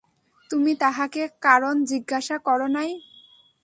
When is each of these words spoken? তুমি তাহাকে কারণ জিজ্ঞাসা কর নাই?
তুমি 0.49 0.71
তাহাকে 0.75 1.21
কারণ 1.41 1.75
জিজ্ঞাসা 1.85 2.35
কর 2.47 2.59
নাই? 2.67 2.89